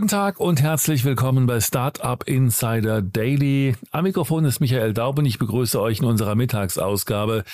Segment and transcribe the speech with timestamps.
[0.00, 3.76] Guten Tag und herzlich willkommen bei Startup Insider Daily.
[3.90, 7.44] Am Mikrofon ist Michael Daub und ich begrüße euch in unserer Mittagsausgabe.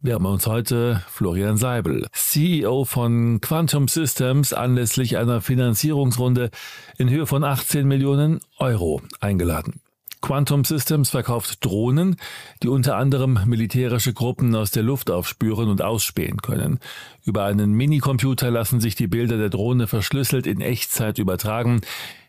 [0.00, 6.48] Wir haben uns heute Florian Seibel, CEO von Quantum Systems, anlässlich einer Finanzierungsrunde
[6.96, 9.82] in Höhe von 18 Millionen Euro eingeladen.
[10.20, 12.16] Quantum Systems verkauft Drohnen,
[12.62, 16.78] die unter anderem militärische Gruppen aus der Luft aufspüren und ausspähen können.
[17.24, 21.80] Über einen Minicomputer lassen sich die Bilder der Drohne verschlüsselt in Echtzeit übertragen.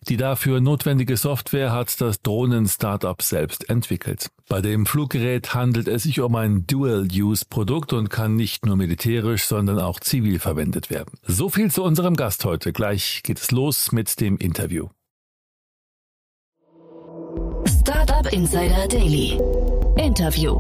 [0.08, 4.30] Die dafür notwendige Software hat das Drohnen-Startup selbst entwickelt.
[4.50, 9.80] Bei dem Fluggerät handelt es sich um ein Dual-Use-Produkt und kann nicht nur militärisch, sondern
[9.80, 11.20] auch zivil verwendet werden.
[11.28, 12.74] So viel zu unserem Gast heute.
[12.74, 14.90] Gleich geht es los mit dem Interview.
[17.68, 19.40] Startup Insider Daily.
[19.98, 20.60] Interview.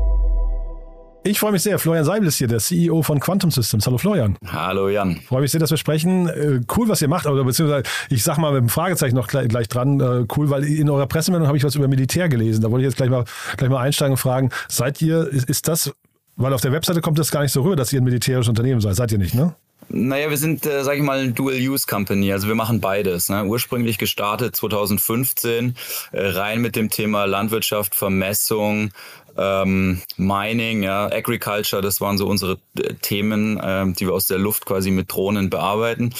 [1.23, 1.77] Ich freue mich sehr.
[1.77, 3.85] Florian Seibel ist hier, der CEO von Quantum Systems.
[3.85, 4.37] Hallo Florian.
[4.47, 5.17] Hallo Jan.
[5.17, 6.27] Freue mich sehr, dass wir sprechen.
[6.27, 9.47] Äh, cool, was ihr macht, oder beziehungsweise ich sag mal mit dem Fragezeichen noch gleich,
[9.47, 9.99] gleich dran.
[9.99, 12.61] Äh, cool, weil in eurer Pressemeldung habe ich was über Militär gelesen.
[12.61, 13.25] Da wollte ich jetzt gleich mal,
[13.57, 15.93] gleich mal einsteigen und fragen, seid ihr, ist, ist das,
[16.35, 18.81] weil auf der Webseite kommt das gar nicht so rüber, dass ihr ein militärisches Unternehmen
[18.81, 18.95] seid.
[18.95, 19.55] Seid ihr nicht, ne?
[19.93, 22.31] Naja, wir sind, äh, sage ich mal, ein Dual-Use-Company.
[22.31, 23.27] Also wir machen beides.
[23.27, 23.43] Ne?
[23.43, 25.75] Ursprünglich gestartet 2015,
[26.13, 28.91] äh, rein mit dem Thema Landwirtschaft, Vermessung,
[29.37, 34.37] ähm, Mining, ja, Agriculture, das waren so unsere äh, Themen, ähm, die wir aus der
[34.37, 36.13] Luft quasi mit Drohnen bearbeiten.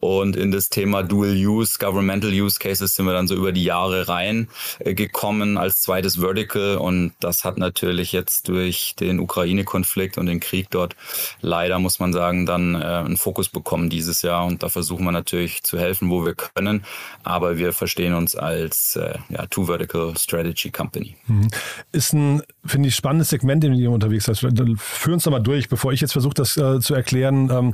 [0.00, 3.64] Und in das Thema Dual Use, Governmental Use Cases sind wir dann so über die
[3.64, 6.76] Jahre rein äh, gekommen als zweites Vertical.
[6.76, 10.96] Und das hat natürlich jetzt durch den Ukraine-Konflikt und den Krieg dort
[11.40, 14.46] leider, muss man sagen, dann äh, einen Fokus bekommen dieses Jahr.
[14.46, 16.84] Und da versuchen wir natürlich zu helfen, wo wir können.
[17.22, 21.16] Aber wir verstehen uns als äh, ja, Two Vertical Strategy Company.
[21.26, 21.48] Mhm.
[21.92, 24.38] Ist ein finde ich, spannendes Segment, in dem ihr unterwegs seid.
[24.38, 27.50] Führ uns doch mal durch, bevor ich jetzt versuche, das äh, zu erklären.
[27.50, 27.72] Ähm,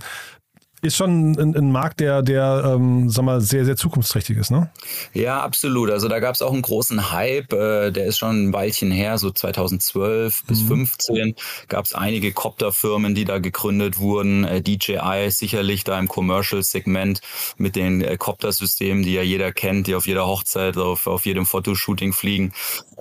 [0.83, 4.69] ist schon ein, ein, Markt, der, der ähm, sag mal, sehr, sehr zukunftsträchtig ist, ne?
[5.15, 5.91] Ja, absolut.
[5.91, 9.17] Also da gab es auch einen großen Hype, äh, der ist schon ein Weilchen her,
[9.17, 10.47] so 2012 mhm.
[10.49, 11.35] bis 15
[11.69, 14.43] gab es einige Copterfirmen, die da gegründet wurden.
[14.43, 17.21] Äh, DJI sicherlich da im Commercial-Segment
[17.59, 21.47] mit den äh, Copter-Systemen, die ja jeder kennt, die auf jeder Hochzeit, auf, auf jedem
[21.47, 22.55] Fotoshooting fliegen.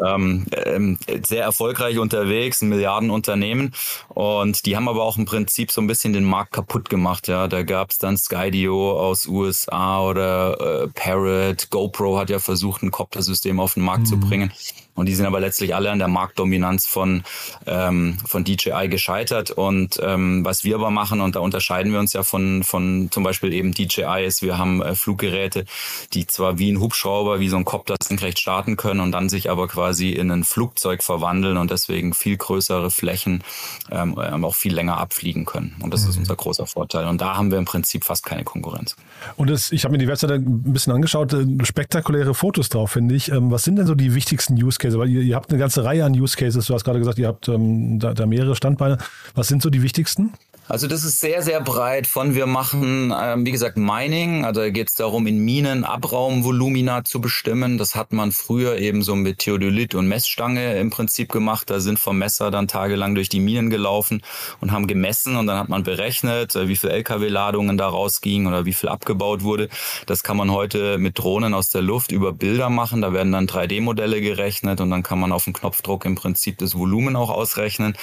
[0.06, 3.74] Ähm, ähm, sehr erfolgreich unterwegs, ein Milliardenunternehmen.
[4.10, 7.48] Und die haben aber auch im Prinzip so ein bisschen den Markt kaputt gemacht, ja.
[7.48, 11.70] Da gab es dann Skydio aus USA oder äh, Parrot.
[11.70, 14.08] GoPro hat ja versucht, ein Copter-System auf den Markt mhm.
[14.08, 14.52] zu bringen.
[14.94, 17.24] Und die sind aber letztlich alle an der Marktdominanz von,
[17.66, 19.52] ähm, von DJI gescheitert.
[19.52, 23.24] Und ähm, was wir aber machen, und da unterscheiden wir uns ja von, von zum
[23.24, 25.66] Beispiel eben DJI, ist, wir haben äh, Fluggeräte,
[26.14, 29.50] die zwar wie ein Hubschrauber, wie so ein Copter senkrecht starten können und dann sich
[29.50, 33.44] aber quasi in ein Flugzeug verwandeln und deswegen viel größere Flächen
[33.90, 35.78] ähm, ähm auch viel länger abfliegen können.
[35.82, 36.10] Und das mhm.
[36.10, 37.08] ist unser großer Vorteil.
[37.08, 38.96] Und da haben wir im Prinzip fast keine Konkurrenz.
[39.38, 43.16] Und das, ich habe mir die Webseite ein bisschen angeschaut, äh, spektakuläre Fotos drauf, finde
[43.16, 43.32] ich.
[43.32, 44.98] Ähm, was sind denn so die wichtigsten Use Cases?
[44.98, 46.66] Weil ihr, ihr, habt eine ganze Reihe an Use Cases.
[46.66, 48.98] Du hast gerade gesagt, ihr habt ähm, da, da mehrere Standbeine.
[49.36, 50.34] Was sind so die wichtigsten?
[50.68, 54.46] Also das ist sehr, sehr breit von wir machen, ähm, wie gesagt, Mining.
[54.46, 57.78] Also da geht es darum, in Minen Abraumvolumina zu bestimmen.
[57.78, 61.70] Das hat man früher eben so mit Theodolit und Messstange im Prinzip gemacht.
[61.70, 64.22] Da sind vom Messer dann tagelang durch die Minen gelaufen
[64.62, 68.64] und haben gemessen und dann hat man berechnet, äh, wie viel Lkw-Ladungen da rausgingen oder
[68.64, 69.68] wie viel abgebaut wurde.
[70.06, 73.02] Das kann man heute mit Drohnen aus der Luft über Bilder machen.
[73.02, 76.76] Da werden dann 3D-Modelle gerechnet und dann kann man auf den Knopfdruck im Prinzip das
[76.78, 77.98] Volumen auch ausrechnen.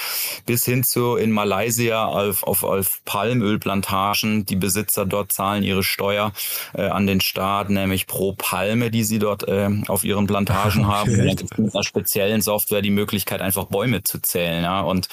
[0.44, 4.46] Bis hin zu in Malaysia auf, auf auf, auf Palmölplantagen.
[4.46, 6.32] Die Besitzer dort zahlen ihre Steuer
[6.74, 10.94] äh, an den Staat, nämlich pro Palme, die sie dort äh, auf ihren Plantagen okay.
[10.94, 11.28] haben.
[11.28, 14.62] Und mit einer speziellen Software die Möglichkeit, einfach Bäume zu zählen.
[14.62, 14.80] Ja?
[14.80, 15.08] Und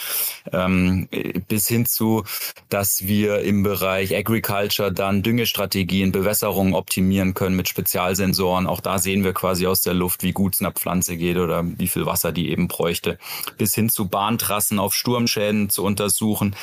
[0.52, 1.08] ähm,
[1.48, 2.24] bis hin zu,
[2.70, 8.68] dass wir im Bereich Agriculture dann Düngestrategien, Bewässerung optimieren können mit Spezialsensoren.
[8.68, 11.64] Auch da sehen wir quasi aus der Luft, wie gut es einer Pflanze geht oder
[11.66, 13.18] wie viel Wasser die eben bräuchte.
[13.58, 16.56] Bis hin zu Bahntrassen auf Sturmschäden zu untersuchen,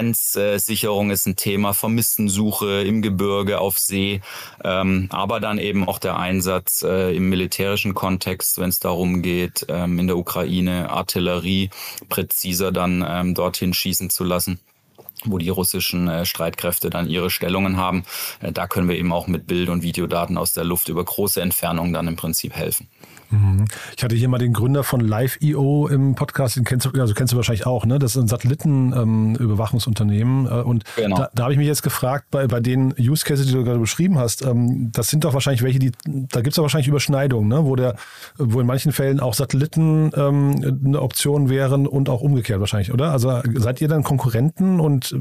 [0.00, 4.22] Grenzsicherung ist ein Thema, Vermisstensuche im Gebirge, auf See,
[4.64, 9.66] ähm, aber dann eben auch der Einsatz äh, im militärischen Kontext, wenn es darum geht,
[9.68, 11.68] ähm, in der Ukraine Artillerie
[12.08, 14.58] präziser dann ähm, dorthin schießen zu lassen
[15.26, 18.04] wo die russischen äh, Streitkräfte dann ihre Stellungen haben.
[18.40, 21.42] Äh, da können wir eben auch mit Bild- und Videodaten aus der Luft über große
[21.42, 22.88] Entfernungen dann im Prinzip helfen.
[23.30, 23.64] Mhm.
[23.96, 27.32] Ich hatte hier mal den Gründer von Live.io im Podcast, den kennst du, also kennst
[27.32, 27.98] du wahrscheinlich auch, ne?
[27.98, 30.46] Das ist ein Satellitenüberwachungsunternehmen.
[30.46, 31.16] Ähm, und genau.
[31.16, 33.80] da, da habe ich mich jetzt gefragt, bei, bei den Use Cases, die du gerade
[33.80, 37.48] beschrieben hast, ähm, das sind doch wahrscheinlich welche, die, da gibt es doch wahrscheinlich Überschneidungen,
[37.48, 37.64] ne?
[37.64, 37.96] wo der,
[38.38, 43.12] wo in manchen Fällen auch Satelliten ähm, eine Option wären und auch umgekehrt wahrscheinlich, oder?
[43.12, 45.14] Also seid ihr dann Konkurrenten und und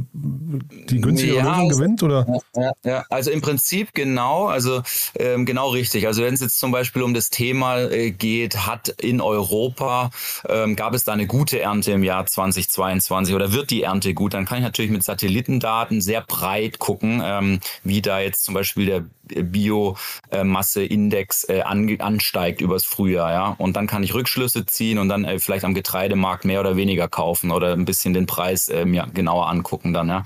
[0.90, 2.04] die günstige ja, Lösung gewinnt?
[2.04, 2.26] Oder?
[2.56, 4.82] Ja, ja, also im Prinzip genau, also
[5.16, 6.08] ähm, genau richtig.
[6.08, 10.12] Also wenn es jetzt zum Beispiel um das Thema äh, geht, hat in Europa,
[10.48, 14.34] ähm, gab es da eine gute Ernte im Jahr 2022 oder wird die Ernte gut,
[14.34, 18.86] dann kann ich natürlich mit Satellitendaten sehr breit gucken, ähm, wie da jetzt zum Beispiel
[18.86, 19.06] der
[19.36, 23.56] Biomasseindex äh, an, ansteigt übers Frühjahr, ja.
[23.58, 27.08] Und dann kann ich Rückschlüsse ziehen und dann äh, vielleicht am Getreidemarkt mehr oder weniger
[27.08, 30.24] kaufen oder ein bisschen den Preis äh, mir genauer angucken dann, ja.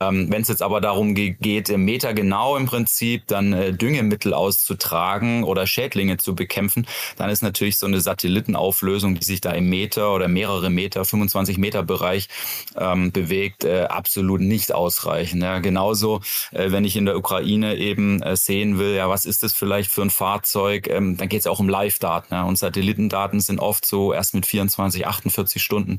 [0.00, 5.44] Ähm, Wenn es jetzt aber darum geht, Meter genau im Prinzip dann äh, Düngemittel auszutragen
[5.44, 10.14] oder Schädlinge zu bekämpfen, dann ist natürlich so eine Satellitenauflösung, die sich da im Meter
[10.14, 12.28] oder mehrere Meter, 25 Meter Bereich
[12.76, 15.42] ähm, bewegt, äh, absolut nicht ausreichend.
[15.42, 15.60] Ja.
[15.60, 16.20] Genauso,
[16.52, 19.90] äh, wenn ich in der Ukraine eben äh, sehen will, ja, was ist das vielleicht
[19.90, 22.34] für ein Fahrzeug, ähm, dann geht es auch um Live-Daten.
[22.34, 22.44] Ja.
[22.44, 25.98] Und Satellitendaten sind oft so erst mit 24, 48 Stunden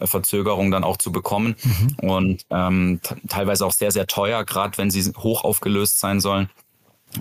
[0.00, 1.56] äh, Verzögerung dann auch zu bekommen.
[1.62, 2.08] Mhm.
[2.08, 6.50] Und ähm, teilweise auch sehr, sehr teuer, gerade wenn sie hoch aufgelöst sein sollen.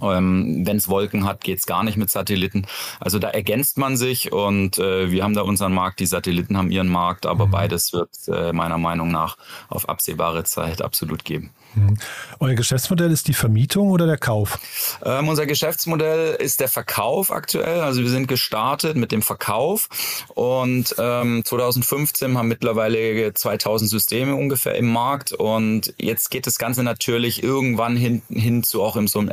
[0.01, 2.65] Ähm, Wenn es Wolken hat, geht's gar nicht mit Satelliten.
[2.99, 6.71] Also da ergänzt man sich und äh, wir haben da unseren Markt, die Satelliten haben
[6.71, 7.51] ihren Markt, aber mhm.
[7.51, 9.37] beides wird äh, meiner Meinung nach
[9.69, 11.51] auf absehbare Zeit absolut geben.
[11.75, 11.97] Mhm.
[12.39, 14.59] Euer Geschäftsmodell ist die Vermietung oder der Kauf?
[15.03, 17.81] Ähm, unser Geschäftsmodell ist der Verkauf aktuell.
[17.81, 19.89] Also wir sind gestartet mit dem Verkauf
[20.35, 26.83] und ähm, 2015 haben mittlerweile 2000 Systeme ungefähr im Markt und jetzt geht das Ganze
[26.83, 29.29] natürlich irgendwann hin, hin zu auch in so einem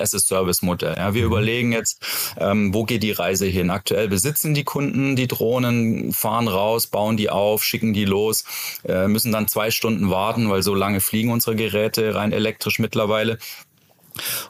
[0.50, 0.94] As-a-Service-Modell.
[0.97, 1.26] Ja, wir mhm.
[1.26, 3.70] überlegen jetzt, ähm, wo geht die Reise hin?
[3.70, 8.44] Aktuell besitzen die Kunden die Drohnen, fahren raus, bauen die auf, schicken die los,
[8.85, 13.38] äh, müssen dann zwei Stunden warten, weil so lange fliegen unsere Geräte rein elektrisch mittlerweile.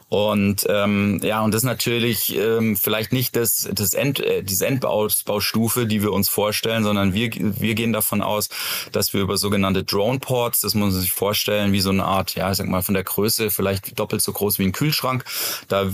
[0.09, 4.67] Und ähm, ja, und das ist natürlich ähm, vielleicht nicht das, das End, äh, diese
[4.67, 8.49] Endbaustufe, die wir uns vorstellen, sondern wir, wir gehen davon aus,
[8.91, 12.51] dass wir über sogenannte Drone-Ports, das muss man sich vorstellen, wie so eine Art, ja,
[12.51, 15.23] ich sag mal, von der Größe vielleicht doppelt so groß wie ein Kühlschrank.
[15.67, 15.89] Da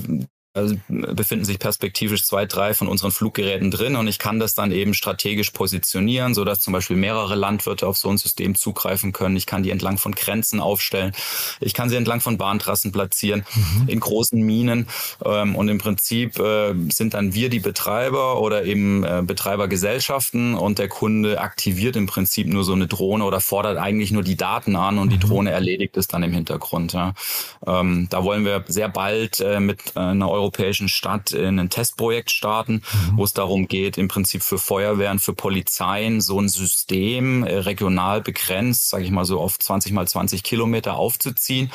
[0.88, 4.94] befinden sich perspektivisch zwei, drei von unseren Fluggeräten drin und ich kann das dann eben
[4.94, 9.36] strategisch positionieren, so dass zum Beispiel mehrere Landwirte auf so ein System zugreifen können.
[9.36, 11.14] Ich kann die entlang von Grenzen aufstellen.
[11.60, 13.90] Ich kann sie entlang von Bahntrassen platzieren, mhm.
[13.90, 14.88] in großen Minen.
[15.24, 20.80] Ähm, und im Prinzip äh, sind dann wir die Betreiber oder eben äh, Betreibergesellschaften und
[20.80, 24.76] der Kunde aktiviert im Prinzip nur so eine Drohne oder fordert eigentlich nur die Daten
[24.76, 25.22] an und die mhm.
[25.22, 26.96] Drohne erledigt es dann im Hintergrund.
[27.66, 32.32] Ähm, da wollen wir sehr bald äh, mit einer Euro europäischen Stadt in ein Testprojekt
[32.32, 32.82] starten,
[33.16, 38.22] wo es darum geht, im Prinzip für Feuerwehren, für Polizeien so ein System äh, regional
[38.22, 41.70] begrenzt, sage ich mal so auf 20 mal 20 Kilometer aufzuziehen,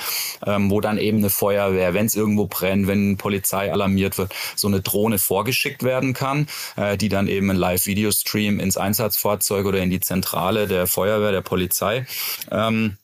[0.46, 4.68] ähm, wo dann eben eine Feuerwehr, wenn es irgendwo brennt, wenn Polizei alarmiert wird, so
[4.68, 6.46] eine Drohne vorgeschickt werden kann,
[6.76, 11.42] äh, die dann eben ein Live-Video-Stream ins Einsatzfahrzeug oder in die Zentrale der Feuerwehr, der
[11.42, 12.06] Polizei
[12.50, 12.96] ähm,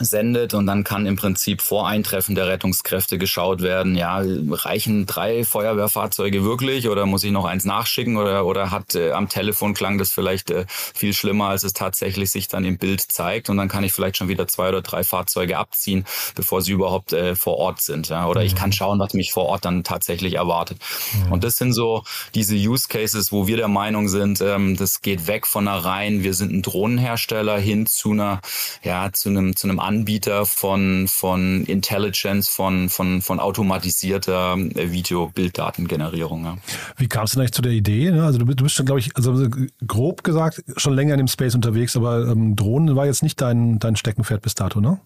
[0.00, 5.44] sendet und dann kann im Prinzip vor Eintreffen der Rettungskräfte geschaut werden, ja, reichen drei
[5.44, 9.98] Feuerwehrfahrzeuge wirklich oder muss ich noch eins nachschicken oder, oder hat äh, am Telefon klang
[9.98, 13.68] das vielleicht äh, viel schlimmer, als es tatsächlich sich dann im Bild zeigt und dann
[13.68, 16.04] kann ich vielleicht schon wieder zwei oder drei Fahrzeuge abziehen,
[16.34, 18.46] bevor sie überhaupt äh, vor Ort sind, ja, oder mhm.
[18.46, 20.78] ich kann schauen, was mich vor Ort dann tatsächlich erwartet.
[21.26, 21.32] Mhm.
[21.32, 22.04] Und das sind so
[22.34, 26.22] diese Use Cases, wo wir der Meinung sind, ähm, das geht weg von einer rein,
[26.22, 28.40] wir sind ein Drohnenhersteller hin zu einer,
[28.82, 36.44] ja, zu einem, zu einem Anbieter von, von Intelligence, von, von, von automatisierter äh, Video-Bilddatengenerierung.
[36.44, 36.56] Ja.
[36.96, 38.10] Wie kamst du eigentlich zu der Idee?
[38.10, 38.24] Ne?
[38.24, 39.48] Also du bist schon, glaube ich, also
[39.86, 43.78] grob gesagt, schon länger in dem Space unterwegs, aber ähm, Drohnen war jetzt nicht dein,
[43.78, 45.00] dein Steckenpferd bis dato, ne?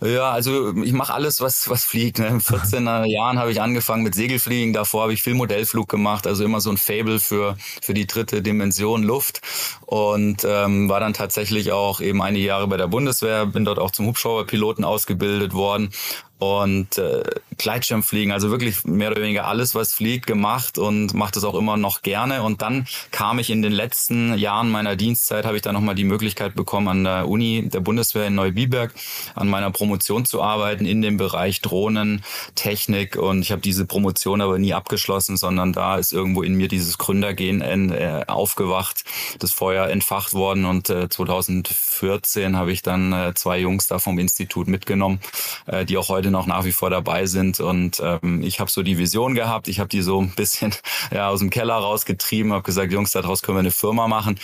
[0.00, 2.18] Ja, also ich mache alles, was, was fliegt.
[2.18, 2.26] Ne?
[2.26, 4.74] In 14er Jahren habe ich angefangen mit Segelfliegen.
[4.74, 8.42] Davor habe ich viel Modellflug gemacht, also immer so ein Fable für, für die dritte
[8.42, 9.40] Dimension Luft.
[9.86, 13.92] Und ähm, war dann tatsächlich auch eben einige Jahre bei der Bundeswehr, bin dort auch
[13.92, 15.90] zum Hubschrauberpiloten ausgebildet worden
[16.38, 17.22] und äh,
[17.56, 21.76] Gleitschirmfliegen, also wirklich mehr oder weniger alles, was fliegt, gemacht und mache das auch immer
[21.76, 22.42] noch gerne.
[22.42, 26.04] Und dann kam ich in den letzten Jahren meiner Dienstzeit, habe ich dann nochmal die
[26.04, 28.92] Möglichkeit bekommen, an der Uni der Bundeswehr in Neubiberg
[29.34, 32.24] an meiner Promotion zu arbeiten in dem Bereich Drohnen,
[32.54, 33.16] Technik.
[33.16, 36.98] Und ich habe diese Promotion aber nie abgeschlossen, sondern da ist irgendwo in mir dieses
[36.98, 39.04] Gründergehen äh, aufgewacht,
[39.38, 40.64] das Feuer entfacht worden.
[40.64, 45.20] Und äh, 2014 habe ich dann äh, zwei Jungs da vom Institut mitgenommen,
[45.66, 47.60] äh, die auch heute heute noch nach wie vor dabei sind.
[47.60, 50.74] Und ähm, ich habe so die Vision gehabt, ich habe die so ein bisschen
[51.12, 54.40] ja, aus dem Keller rausgetrieben, habe gesagt, Jungs, daraus können wir eine Firma machen,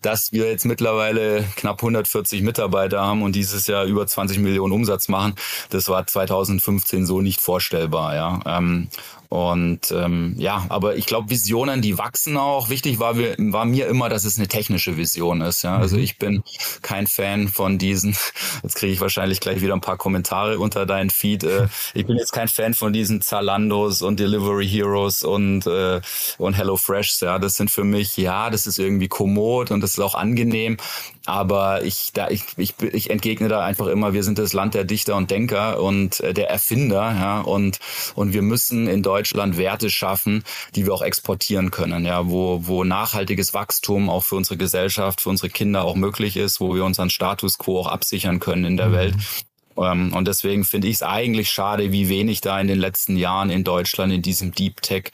[0.00, 5.08] dass wir jetzt mittlerweile knapp 140 Mitarbeiter haben und dieses Jahr über 20 Millionen Umsatz
[5.08, 5.34] machen.
[5.68, 8.14] Das war 2015 so nicht vorstellbar.
[8.14, 8.40] Ja.
[8.46, 8.88] Ähm,
[9.28, 12.70] und ähm, ja, aber ich glaube, Visionen, die wachsen auch.
[12.70, 15.62] Wichtig war, wir, war mir immer, dass es eine technische Vision ist.
[15.62, 15.76] Ja?
[15.76, 16.02] Also mhm.
[16.02, 16.42] ich bin
[16.80, 18.16] kein Fan von diesen,
[18.62, 21.44] jetzt kriege ich wahrscheinlich gleich wieder ein paar Kommentare unter deinen Feed.
[21.44, 26.00] Äh, ich bin jetzt kein Fan von diesen Zalandos und Delivery Heroes und, äh,
[26.38, 27.20] und Hello Freshs.
[27.20, 30.78] Ja, das sind für mich, ja, das ist irgendwie kommod und das ist auch angenehm.
[31.26, 34.84] Aber ich, da, ich, ich, ich entgegne da einfach immer, wir sind das Land der
[34.84, 37.78] Dichter und Denker und äh, der Erfinder, ja, und,
[38.14, 39.17] und wir müssen in Deutschland
[39.56, 40.44] Werte schaffen,
[40.74, 45.28] die wir auch exportieren können, ja, wo, wo nachhaltiges Wachstum auch für unsere Gesellschaft, für
[45.28, 48.88] unsere Kinder auch möglich ist, wo wir unseren Status quo auch absichern können in der
[48.88, 48.92] mhm.
[48.92, 49.14] Welt.
[49.82, 53.50] Ähm, und deswegen finde ich es eigentlich schade, wie wenig da in den letzten Jahren
[53.50, 55.10] in Deutschland in diesem Deep Tech,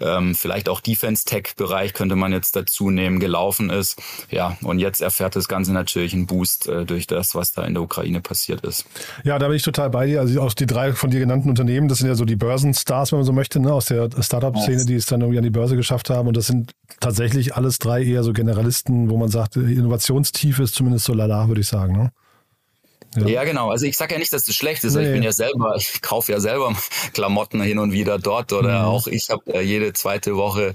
[0.00, 4.00] ähm, vielleicht auch Defense Tech Bereich könnte man jetzt dazu nehmen, gelaufen ist.
[4.30, 7.74] Ja, und jetzt erfährt das Ganze natürlich einen Boost äh, durch das, was da in
[7.74, 8.84] der Ukraine passiert ist.
[9.24, 10.20] Ja, da bin ich total bei dir.
[10.20, 13.20] Also aus die drei von dir genannten Unternehmen, das sind ja so die Börsenstars, wenn
[13.20, 13.72] man so möchte, ne?
[13.72, 16.28] aus der Startup-Szene, die es dann irgendwie an die Börse geschafft haben.
[16.28, 21.04] Und das sind tatsächlich alles drei eher so Generalisten, wo man sagt, Innovationstiefe ist zumindest
[21.04, 21.96] so lala, würde ich sagen.
[21.96, 22.10] Ne?
[23.16, 23.26] Ja.
[23.26, 23.70] ja, genau.
[23.70, 24.94] Also ich sage ja nicht, dass das schlecht ist.
[24.94, 25.06] Nee.
[25.06, 26.74] Ich bin ja selber, ich kaufe ja selber
[27.12, 28.86] Klamotten hin und wieder dort oder mhm.
[28.86, 30.74] auch ich habe äh, jede zweite Woche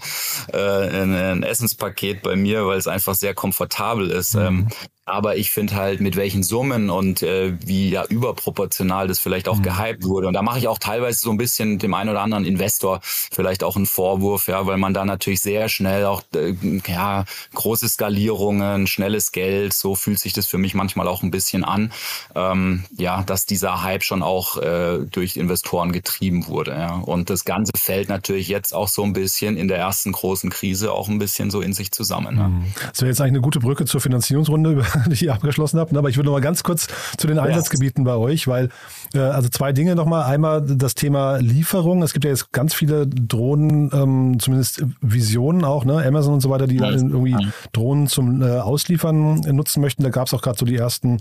[0.54, 4.36] äh, ein, ein, Essenspaket bei mir, weil es einfach sehr komfortabel ist.
[4.36, 4.42] Mhm.
[4.42, 4.68] Ähm,
[5.10, 9.58] aber ich finde halt, mit welchen Summen und äh, wie ja überproportional das vielleicht auch
[9.58, 9.64] mhm.
[9.64, 10.28] gehypt wurde.
[10.28, 13.64] Und da mache ich auch teilweise so ein bisschen dem einen oder anderen Investor vielleicht
[13.64, 16.54] auch einen Vorwurf, ja, weil man da natürlich sehr schnell auch äh,
[16.88, 21.64] ja große Skalierungen, schnelles Geld, so fühlt sich das für mich manchmal auch ein bisschen
[21.64, 21.92] an,
[22.36, 26.72] ähm, ja, dass dieser Hype schon auch äh, durch Investoren getrieben wurde.
[26.72, 26.96] Ja.
[26.96, 30.92] Und das Ganze fällt natürlich jetzt auch so ein bisschen in der ersten großen Krise
[30.92, 32.38] auch ein bisschen so in sich zusammen.
[32.38, 32.48] Ja.
[32.48, 32.66] Mhm.
[32.90, 35.92] Das wäre jetzt eigentlich eine gute Brücke zur Finanzierungsrunde die ihr abgeschlossen habt.
[35.92, 36.00] Ne?
[36.00, 38.70] Aber ich würde noch mal ganz kurz zu den Einsatzgebieten bei euch, weil
[39.18, 40.24] also zwei Dinge nochmal.
[40.24, 42.04] Einmal das Thema Lieferung.
[42.04, 46.04] Es gibt ja jetzt ganz viele Drohnen, ähm, zumindest Visionen auch, ne?
[46.06, 47.36] Amazon und so weiter, die dann irgendwie
[47.72, 50.04] Drohnen zum äh, Ausliefern nutzen möchten.
[50.04, 51.20] Da gab es auch gerade so die ersten,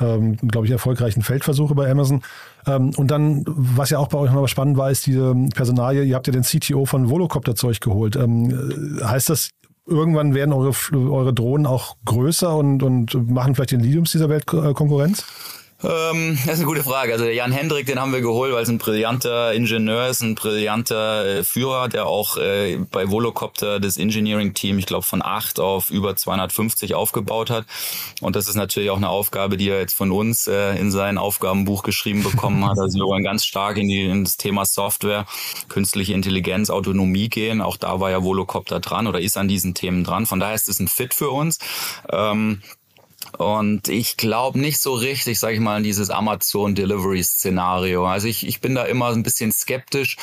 [0.00, 2.22] ähm, glaube ich, erfolgreichen Feldversuche bei Amazon.
[2.66, 6.16] Ähm, und dann, was ja auch bei euch nochmal spannend war, ist diese Personalie, ihr
[6.16, 8.16] habt ja den CTO von Volocopter zu euch geholt.
[8.16, 9.50] Ähm, heißt das,
[9.86, 14.44] irgendwann werden eure, eure Drohnen auch größer und, und machen vielleicht den Lidiums dieser Welt
[14.52, 15.24] äh, Konkurrenz?
[15.82, 17.12] Ähm, das ist eine gute Frage.
[17.12, 20.34] Also der Jan Hendrik, den haben wir geholt, weil es ein brillanter Ingenieur ist, ein
[20.34, 25.90] brillanter äh, Führer, der auch äh, bei Volocopter das Engineering-Team, ich glaube, von acht auf
[25.90, 27.64] über 250 aufgebaut hat.
[28.20, 31.16] Und das ist natürlich auch eine Aufgabe, die er jetzt von uns äh, in sein
[31.16, 32.78] Aufgabenbuch geschrieben bekommen hat.
[32.78, 35.24] Also wir wollen ganz stark in, die, in das Thema Software,
[35.68, 37.62] künstliche Intelligenz, Autonomie gehen.
[37.62, 40.26] Auch da war ja Volocopter dran oder ist an diesen Themen dran.
[40.26, 41.58] Von daher ist es ein Fit für uns.
[42.10, 42.60] Ähm,
[43.38, 48.06] und ich glaube nicht so richtig, sage ich mal, an dieses Amazon-Delivery-Szenario.
[48.06, 50.16] Also ich, ich bin da immer ein bisschen skeptisch,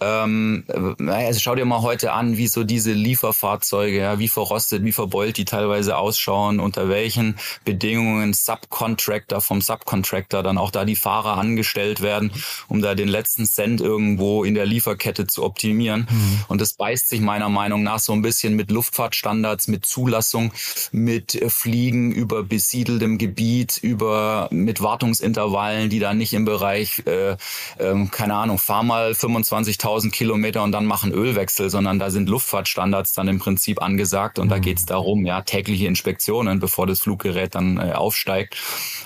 [0.00, 0.64] ähm,
[1.06, 5.36] also schau dir mal heute an, wie so diese Lieferfahrzeuge, ja, wie verrostet, wie verbeult
[5.36, 12.00] die teilweise ausschauen, unter welchen Bedingungen Subcontractor vom Subcontractor dann auch da die Fahrer angestellt
[12.00, 12.30] werden,
[12.68, 16.06] um da den letzten Cent irgendwo in der Lieferkette zu optimieren.
[16.10, 16.44] Mhm.
[16.48, 20.52] Und das beißt sich meiner Meinung nach so ein bisschen mit Luftfahrtstandards, mit Zulassung,
[20.92, 28.06] mit Fliegen über besiedeltem Gebiet, über mit Wartungsintervallen, die da nicht im Bereich, äh, äh,
[28.10, 33.12] keine Ahnung, fahr mal 25.000 1000 Kilometer und dann machen Ölwechsel, sondern da sind Luftfahrtstandards
[33.12, 34.50] dann im Prinzip angesagt und mhm.
[34.50, 38.56] da geht es darum, ja, tägliche Inspektionen, bevor das Fluggerät dann äh, aufsteigt.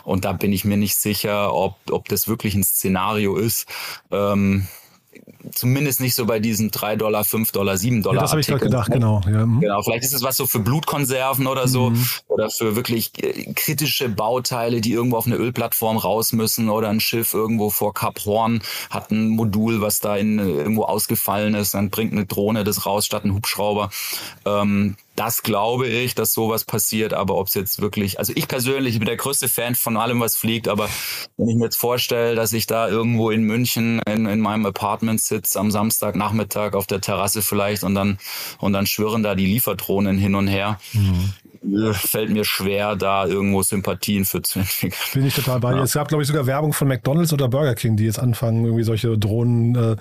[0.05, 3.67] Und da bin ich mir nicht sicher, ob, ob das wirklich ein Szenario ist.
[4.11, 4.67] Ähm,
[5.53, 8.17] zumindest nicht so bei diesen drei Dollar, fünf Dollar, sieben Dollar.
[8.17, 9.21] Ja, das habe ich gerade gedacht, genau.
[9.27, 9.47] Ja.
[9.47, 9.61] Mhm.
[9.61, 12.07] Genau, vielleicht ist es was so für Blutkonserven oder so mhm.
[12.29, 17.01] oder für wirklich äh, kritische Bauteile, die irgendwo auf eine Ölplattform raus müssen oder ein
[17.01, 21.91] Schiff irgendwo vor Kap Horn hat ein Modul, was da in, irgendwo ausgefallen ist, dann
[21.91, 23.91] bringt eine Drohne das raus statt ein Hubschrauber.
[24.45, 28.99] Ähm, das glaube ich, dass sowas passiert, aber ob es jetzt wirklich, also ich persönlich
[28.99, 30.89] bin der größte Fan von allem, was fliegt, aber
[31.37, 35.21] wenn ich mir jetzt vorstelle, dass ich da irgendwo in München in, in meinem Apartment
[35.21, 38.19] sitze am Samstagnachmittag auf der Terrasse vielleicht und dann
[38.59, 40.79] und dann schwirren da die Lieferdrohnen hin und her.
[40.93, 41.33] Mhm
[41.65, 45.01] äh, fällt mir schwer, da irgendwo Sympathien für zu entwickeln.
[45.15, 45.79] Bin ich total bei dir.
[45.79, 45.85] Ja.
[45.85, 48.83] Es gab, glaube ich, sogar Werbung von McDonalds oder Burger King, die jetzt anfangen, irgendwie
[48.83, 49.75] solche Drohnen.
[49.77, 49.97] Äh,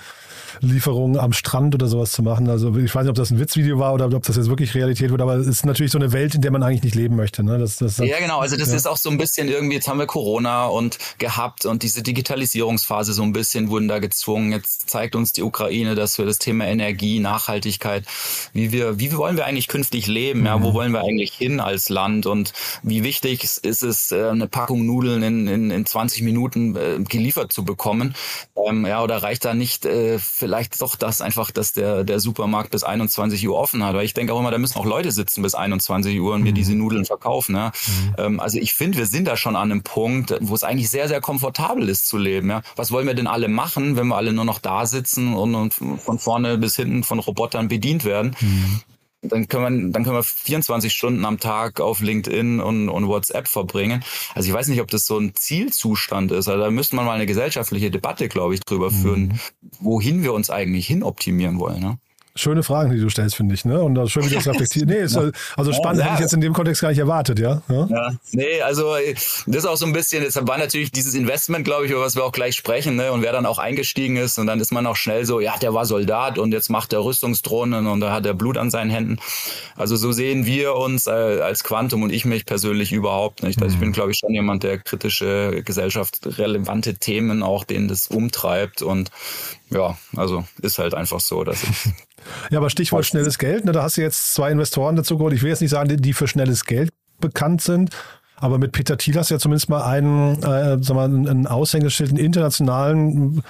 [1.17, 2.49] am Strand oder sowas zu machen.
[2.49, 5.00] Also ich weiß nicht, ob das ein Witzvideo war oder ob das jetzt wirklich Realität
[5.09, 7.43] wird, aber es ist natürlich so eine Welt, in der man eigentlich nicht leben möchte.
[7.43, 7.57] Ne?
[7.57, 8.39] Das, das, ja, genau.
[8.39, 8.75] Also das ja.
[8.75, 13.13] ist auch so ein bisschen irgendwie, jetzt haben wir Corona und gehabt und diese Digitalisierungsphase
[13.13, 14.51] so ein bisschen wurden da gezwungen.
[14.51, 18.05] Jetzt zeigt uns die Ukraine, dass wir das Thema Energie, Nachhaltigkeit,
[18.53, 20.45] wie wir, wie wollen wir eigentlich künftig leben?
[20.45, 20.73] Ja, wo mhm.
[20.73, 22.53] wollen wir eigentlich hin als Land und
[22.83, 27.51] wie wichtig ist es, äh, eine Packung Nudeln in, in, in 20 Minuten äh, geliefert
[27.51, 28.15] zu bekommen?
[28.55, 32.71] Ähm, ja, oder reicht da nicht äh, vielleicht doch das einfach, dass der, der Supermarkt
[32.71, 33.95] bis 21 Uhr offen hat.
[33.95, 36.51] Weil ich denke auch immer, da müssen auch Leute sitzen bis 21 Uhr und mir
[36.51, 36.55] mhm.
[36.55, 37.55] diese Nudeln verkaufen.
[37.55, 37.67] Ja.
[37.67, 38.15] Mhm.
[38.17, 41.07] Ähm, also ich finde, wir sind da schon an einem Punkt, wo es eigentlich sehr,
[41.07, 42.49] sehr komfortabel ist zu leben.
[42.49, 42.61] Ja.
[42.75, 45.73] Was wollen wir denn alle machen, wenn wir alle nur noch da sitzen und, und
[45.73, 48.35] von vorne bis hinten von Robotern bedient werden?
[48.39, 48.81] Mhm
[49.21, 53.47] dann können wir, dann können wir 24 Stunden am Tag auf LinkedIn und, und WhatsApp
[53.47, 54.03] verbringen.
[54.33, 56.47] Also ich weiß nicht, ob das so ein Zielzustand ist.
[56.47, 58.95] Also da müsste man mal eine gesellschaftliche Debatte, glaube ich, drüber mhm.
[58.95, 59.39] führen,
[59.79, 61.81] wohin wir uns eigentlich hin optimieren wollen.
[61.81, 61.97] Ne?
[62.33, 63.65] Schöne Fragen, die du stellst, finde ich.
[63.65, 63.81] Ne?
[63.81, 64.87] Und das schön, wie du das reflektierst.
[64.87, 67.61] Nee, ist, also spannend ja, hätte ich jetzt in dem Kontext gar nicht erwartet, ja?
[67.67, 67.87] ja?
[67.89, 68.95] Ja, nee, also
[69.47, 72.15] das ist auch so ein bisschen, das war natürlich dieses Investment, glaube ich, über was
[72.15, 73.11] wir auch gleich sprechen, ne?
[73.11, 75.73] Und wer dann auch eingestiegen ist und dann ist man auch schnell so, ja, der
[75.73, 79.19] war Soldat und jetzt macht er Rüstungsdrohnen und da hat er Blut an seinen Händen.
[79.75, 83.61] Also so sehen wir uns äh, als Quantum und ich mich persönlich überhaupt nicht.
[83.61, 83.93] Also ich bin, mhm.
[83.93, 89.11] glaube ich, schon jemand, der kritische, gesellschaftsrelevante Themen auch, denen das umtreibt und
[89.71, 91.61] ja, also ist halt einfach so, dass
[92.51, 95.33] Ja, aber Stichwort schnelles Geld, ne, da hast du jetzt zwei Investoren dazu geholt.
[95.33, 97.95] Ich will jetzt nicht sagen, die für schnelles Geld bekannt sind,
[98.35, 102.09] aber mit Peter Thiel hast du ja zumindest mal einen, äh, sag mal, einen Aushängeschild,
[102.09, 103.43] einen internationalen,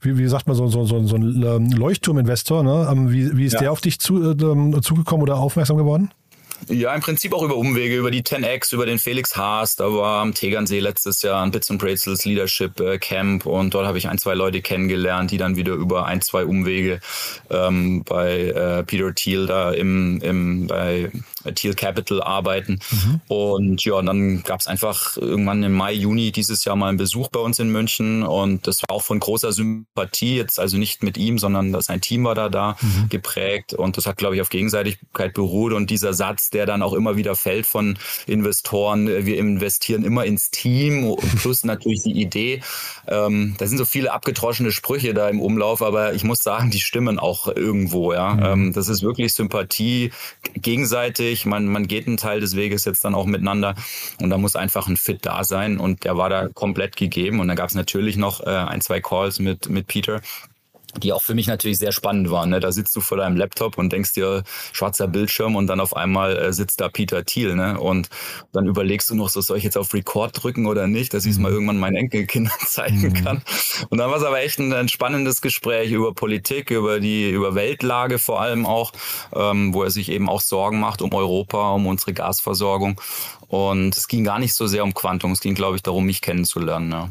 [0.00, 2.62] wie, wie sagt man, so, so, so, so einen ähm, Leuchtturminvestor.
[2.62, 2.88] Ne?
[2.90, 3.60] Ähm, wie, wie ist ja.
[3.60, 6.10] der auf dich zu, äh, zugekommen oder aufmerksam geworden?
[6.66, 9.76] Ja, im Prinzip auch über Umwege, über die 10X, über den Felix Haas.
[9.76, 13.86] Da war am Tegernsee letztes Jahr ein Bits and Brazels Leadership äh, Camp und dort
[13.86, 17.00] habe ich ein, zwei Leute kennengelernt, die dann wieder über ein, zwei Umwege
[17.48, 21.10] ähm, bei äh, Peter Thiel da im, im bei
[21.54, 22.80] Thiel Capital arbeiten.
[22.90, 23.20] Mhm.
[23.28, 27.28] Und ja, dann gab es einfach irgendwann im Mai, Juni dieses Jahr mal einen Besuch
[27.28, 31.16] bei uns in München und das war auch von großer Sympathie, jetzt also nicht mit
[31.16, 33.08] ihm, sondern sein Team war da da mhm.
[33.08, 36.92] geprägt und das hat, glaube ich, auf Gegenseitigkeit beruht und dieser Satz, der dann auch
[36.92, 42.62] immer wieder fällt von Investoren, wir investieren immer ins Team plus natürlich die Idee.
[43.06, 46.80] Ähm, da sind so viele abgetroschene Sprüche da im Umlauf, aber ich muss sagen, die
[46.80, 48.34] stimmen auch irgendwo, ja.
[48.34, 48.44] Mhm.
[48.44, 50.10] Ähm, das ist wirklich Sympathie
[50.54, 53.74] gegenseitig natürlich, man, man geht einen Teil des Weges jetzt dann auch miteinander
[54.20, 57.48] und da muss einfach ein Fit da sein und der war da komplett gegeben und
[57.48, 60.20] da gab es natürlich noch äh, ein, zwei Calls mit, mit Peter
[60.98, 62.50] die auch für mich natürlich sehr spannend waren.
[62.50, 62.60] Ne?
[62.60, 66.36] Da sitzt du vor deinem Laptop und denkst dir, schwarzer Bildschirm und dann auf einmal
[66.36, 67.54] äh, sitzt da Peter Thiel.
[67.54, 67.78] Ne?
[67.78, 68.08] Und
[68.52, 71.32] dann überlegst du noch, so soll ich jetzt auf Record drücken oder nicht, dass ich
[71.32, 71.54] es mal mhm.
[71.54, 73.14] irgendwann meinen Enkelkindern zeigen mhm.
[73.14, 73.42] kann.
[73.90, 77.54] Und dann war es aber echt ein, ein, spannendes Gespräch über Politik, über die über
[77.54, 78.92] Weltlage vor allem auch,
[79.34, 83.00] ähm, wo er sich eben auch Sorgen macht um Europa, um unsere Gasversorgung.
[83.48, 86.20] Und es ging gar nicht so sehr um Quantum, es ging, glaube ich, darum, mich
[86.20, 86.92] kennenzulernen.
[86.92, 87.08] Ja.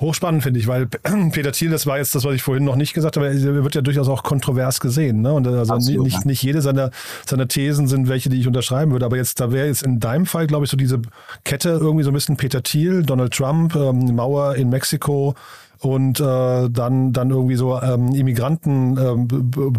[0.00, 0.86] Hochspannend finde ich, weil
[1.32, 3.74] Peter Thiel, das war jetzt das, was ich vorhin noch nicht gesagt habe, er wird
[3.76, 5.22] ja durchaus auch kontrovers gesehen.
[5.22, 5.32] Ne?
[5.32, 6.04] Und also Absolut.
[6.04, 6.90] nicht, nicht jede seiner,
[7.24, 9.06] seiner Thesen sind welche, die ich unterschreiben würde.
[9.06, 11.00] Aber jetzt, da wäre jetzt in deinem Fall, glaube ich, so diese
[11.44, 15.36] Kette irgendwie so ein bisschen Peter Thiel, Donald Trump, ähm, Mauer in Mexiko,
[15.80, 19.28] und äh, dann, dann irgendwie so ähm, Immigranten ähm,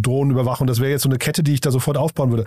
[0.01, 0.67] Drohnenüberwachung.
[0.67, 2.45] Das wäre jetzt so eine Kette, die ich da sofort aufbauen würde.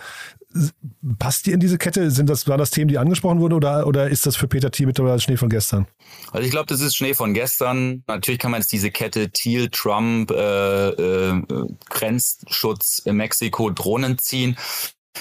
[1.18, 2.10] Passt die in diese Kette?
[2.10, 4.86] Sind das, waren das Themen, die angesprochen wurden oder, oder ist das für Peter Thiel
[4.86, 5.86] mittlerweile Schnee von gestern?
[6.32, 8.02] Also ich glaube, das ist Schnee von gestern.
[8.06, 11.42] Natürlich kann man jetzt diese Kette Thiel, Trump, äh, äh,
[11.90, 14.56] Grenzschutz in Mexiko, Drohnen ziehen.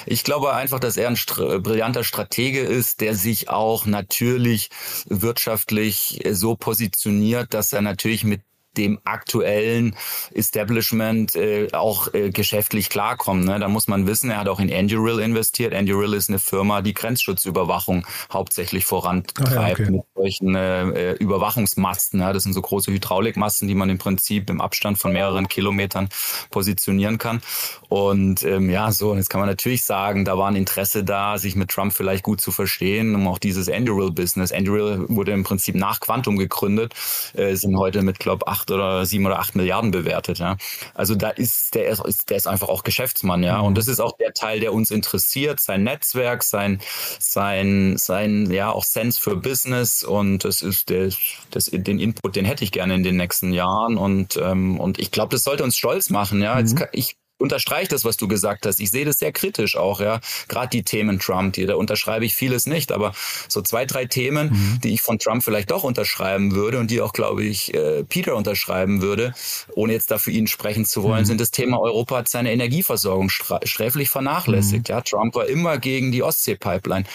[0.05, 4.69] Ich glaube einfach, dass er ein st brillanter Stratege ist, der sich auch natürlich
[5.07, 8.41] wirtschaftlich so positioniert, dass er natürlich mit
[8.77, 9.95] dem aktuellen
[10.33, 13.45] Establishment äh, auch äh, geschäftlich klarkommen.
[13.45, 13.59] Ne?
[13.59, 15.73] Da muss man wissen, er hat auch in Anduril investiert.
[15.73, 19.91] Anduril ist eine Firma, die Grenzschutzüberwachung hauptsächlich vorantreibt ah, ja, okay.
[19.91, 22.19] mit solchen äh, Überwachungsmasten.
[22.19, 22.33] Ja?
[22.33, 26.09] Das sind so große Hydraulikmasten, die man im Prinzip im Abstand von mehreren Kilometern
[26.51, 27.41] positionieren kann.
[27.89, 31.37] Und ähm, ja, so, und jetzt kann man natürlich sagen, da war ein Interesse da,
[31.37, 34.51] sich mit Trump vielleicht gut zu verstehen, um auch dieses Anduril-Business.
[34.51, 36.93] Anduril wurde im Prinzip nach Quantum gegründet,
[37.33, 40.39] äh, sind heute mit, glaube acht oder sieben oder acht Milliarden bewertet.
[40.39, 40.57] Ja.
[40.93, 43.59] Also da ist der ist, der ist einfach auch Geschäftsmann, ja.
[43.59, 43.75] Und mhm.
[43.75, 46.79] das ist auch der Teil, der uns interessiert, sein Netzwerk, sein,
[47.19, 50.03] sein, sein, ja, auch Sense für Business.
[50.03, 51.09] Und das ist der,
[51.51, 53.97] das, den Input, den hätte ich gerne in den nächsten Jahren.
[53.97, 56.59] Und, ähm, und ich glaube, das sollte uns stolz machen, ja.
[56.59, 56.85] Jetzt, mhm.
[56.91, 58.79] ich unterstreiche das, was du gesagt hast.
[58.79, 60.19] Ich sehe das sehr kritisch auch, ja.
[60.47, 63.13] Gerade die Themen Trump, die, da unterschreibe ich vieles nicht, aber
[63.47, 64.81] so zwei, drei Themen, mhm.
[64.83, 68.35] die ich von Trump vielleicht doch unterschreiben würde und die auch, glaube ich, äh, Peter
[68.35, 69.33] unterschreiben würde,
[69.73, 71.25] ohne jetzt dafür ihn sprechen zu wollen, mhm.
[71.25, 74.89] sind das Thema Europa hat seine Energieversorgung sträflich vernachlässigt.
[74.89, 74.93] Mhm.
[74.93, 77.05] Ja, Trump war immer gegen die Ostsee-Pipeline.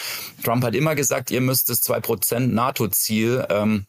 [0.43, 3.85] Trump hat immer gesagt, ihr müsst das 2% NATO-Ziel ähm,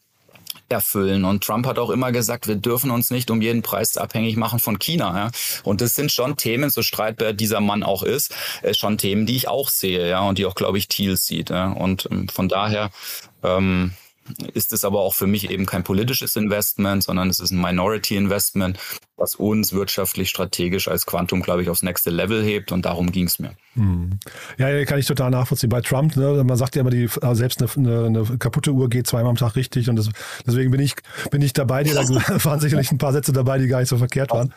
[0.68, 1.24] erfüllen.
[1.24, 4.58] Und Trump hat auch immer gesagt, wir dürfen uns nicht um jeden Preis abhängig machen
[4.58, 5.16] von China.
[5.16, 5.30] Ja?
[5.62, 9.36] Und das sind schon Themen, so streitbar dieser Mann auch ist, äh, schon Themen, die
[9.36, 11.50] ich auch sehe, ja, und die auch, glaube ich, Thiel sieht.
[11.50, 11.72] Ja?
[11.72, 12.90] Und ähm, von daher
[13.42, 13.92] ähm,
[14.54, 18.16] ist es aber auch für mich eben kein politisches Investment, sondern es ist ein Minority
[18.16, 18.78] Investment,
[19.16, 23.26] was uns wirtschaftlich strategisch als Quantum, glaube ich, aufs nächste Level hebt und darum ging
[23.26, 23.52] es mir.
[23.74, 24.18] Hm.
[24.58, 25.70] Ja, kann ich total nachvollziehen.
[25.70, 28.88] Bei Trump, ne, man sagt ja immer, die, also selbst eine, eine, eine, kaputte Uhr
[28.88, 30.08] geht zweimal am Tag richtig und das,
[30.46, 30.94] deswegen bin ich,
[31.30, 31.84] bin ich dabei.
[31.84, 32.02] Da
[32.44, 34.52] waren sicherlich ein paar Sätze dabei, die gar nicht so verkehrt waren.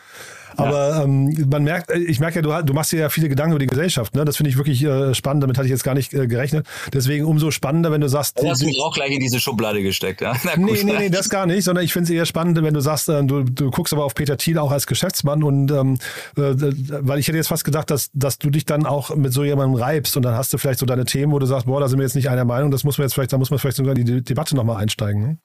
[0.56, 1.04] Aber ja.
[1.04, 3.60] ähm, man merkt, äh, ich merke ja, du, du, machst dir ja viele Gedanken über
[3.60, 4.16] die Gesellschaft.
[4.16, 4.26] Ne?
[4.26, 5.44] Das finde ich wirklich äh, spannend.
[5.44, 6.66] Damit hatte ich jetzt gar nicht äh, gerechnet.
[6.94, 8.40] Deswegen umso spannender, wenn du sagst.
[8.42, 10.22] Du hast mich auch gleich in diese Schublade gesteckt.
[10.22, 10.36] Ja?
[10.44, 11.64] Na, nee, nee, nee, das gar nicht.
[11.64, 14.16] Sondern ich finde es eher spannend, wenn du sagst, äh, du, du guckst aber auf
[14.16, 15.98] Peter Thiel auch als Geschäftsmann und ähm,
[16.38, 16.54] äh,
[17.02, 19.82] weil ich hätte jetzt fast gedacht, dass, dass du dich dann auch mit so jemandem
[19.82, 22.00] reibst und dann hast du vielleicht so deine Themen, wo du sagst, boah, da sind
[22.00, 22.72] wir jetzt nicht einer Meinung.
[22.72, 25.22] Das muss man jetzt vielleicht, da muss man vielleicht sogar in die Debatte nochmal einsteigen.
[25.22, 25.38] Ne?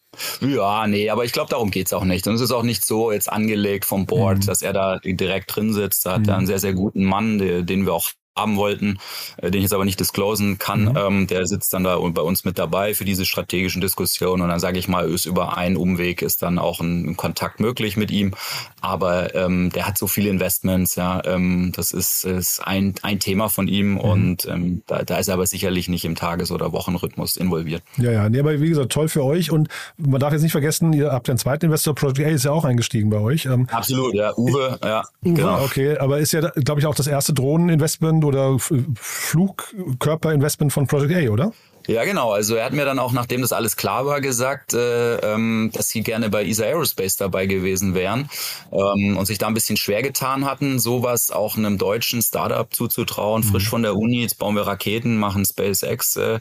[0.55, 2.27] Ja, nee, aber ich glaube, darum geht's auch nicht.
[2.27, 4.47] Und es ist auch nicht so jetzt angelegt vom Board, mhm.
[4.47, 6.07] dass er da direkt drin sitzt.
[6.07, 6.29] Da hat mhm.
[6.29, 8.99] er einen sehr, sehr guten Mann, den wir auch haben wollten,
[9.37, 10.85] äh, den ich jetzt aber nicht disclosen kann.
[10.85, 10.97] Mhm.
[10.97, 14.61] Ähm, der sitzt dann da bei uns mit dabei für diese strategischen Diskussionen und dann
[14.61, 18.33] sage ich mal, ist über einen Umweg ist dann auch ein, Kontakt möglich mit ihm.
[18.81, 23.49] Aber ähm, der hat so viele Investments, ja, ähm, das ist, ist ein, ein Thema
[23.49, 23.99] von ihm mhm.
[23.99, 27.83] und ähm, da, da ist er aber sicherlich nicht im Tages- oder Wochenrhythmus involviert.
[27.99, 29.69] Ja, ja, nee, aber wie gesagt, toll für euch und
[29.99, 32.65] man darf jetzt nicht vergessen, ihr habt den zweiten Investor, Project A ist ja auch
[32.65, 33.45] eingestiegen bei euch.
[33.45, 35.05] Ähm, Absolut, ja, Uwe, ja.
[35.25, 35.63] Uwe, genau.
[35.63, 38.59] okay, aber ist ja, glaube ich, auch das erste Drohneninvestment Investment oder
[38.95, 41.53] Flugkörperinvestment von Project A, oder?
[41.87, 42.33] Ja, genau.
[42.33, 45.89] Also er hat mir dann auch, nachdem das alles klar war, gesagt, äh, ähm, dass
[45.89, 48.29] sie gerne bei ESA Aerospace dabei gewesen wären
[48.71, 53.43] ähm, und sich da ein bisschen schwer getan hatten, sowas auch einem deutschen Startup zuzutrauen,
[53.43, 53.51] mhm.
[53.51, 54.23] frisch von der Uni.
[54.23, 56.39] Jetzt bauen wir Raketen, machen SpaceX äh,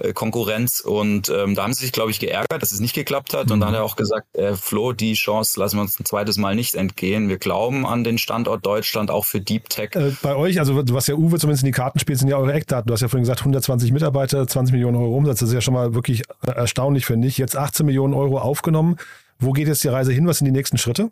[0.00, 3.34] äh, Konkurrenz und ähm, da haben sie sich, glaube ich, geärgert, dass es nicht geklappt
[3.34, 3.46] hat.
[3.46, 3.52] Mhm.
[3.52, 6.36] Und dann hat er auch gesagt, äh, Flo, die Chance lassen wir uns ein zweites
[6.36, 7.28] Mal nicht entgehen.
[7.28, 9.90] Wir glauben an den Standort Deutschland auch für Deep Tech.
[9.94, 12.52] Äh, bei euch, also was ja Uwe zumindest in die Karten spielt, sind ja eure
[12.52, 12.86] Eckdaten.
[12.86, 15.38] Du hast ja vorhin gesagt, 120 Mitarbeiter, 20 Millionen Millionen Euro Umsatz.
[15.38, 17.38] Das ist ja schon mal wirklich erstaunlich, finde ich.
[17.38, 18.96] Jetzt 18 Millionen Euro aufgenommen.
[19.38, 20.26] Wo geht jetzt die Reise hin?
[20.26, 21.10] Was sind die nächsten Schritte?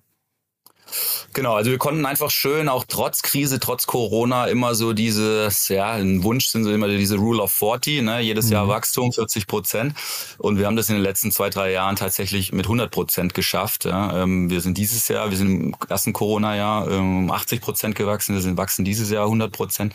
[1.33, 5.93] Genau, also wir konnten einfach schön, auch trotz Krise, trotz Corona, immer so dieses, ja,
[5.93, 8.21] ein Wunsch sind so immer diese Rule of 40, ne?
[8.21, 8.53] jedes mhm.
[8.53, 9.95] Jahr Wachstum, 40 Prozent.
[10.39, 13.85] Und wir haben das in den letzten zwei, drei Jahren tatsächlich mit 100 Prozent geschafft.
[13.85, 14.23] Ja?
[14.23, 18.43] Ähm, wir sind dieses Jahr, wir sind im ersten Corona-Jahr um 80 Prozent gewachsen, wir
[18.43, 19.95] sind wachsen dieses Jahr 100 Prozent.